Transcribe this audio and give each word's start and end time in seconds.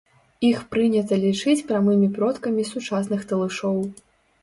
Іх 0.47 0.63
прынята 0.71 1.19
лічыць 1.25 1.63
прамымі 1.69 2.07
продкамі 2.19 2.69
сучасных 2.73 3.21
талышоў. 3.33 3.77